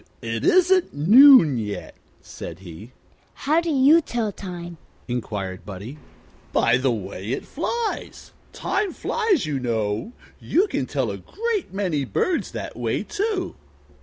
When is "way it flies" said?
6.91-8.31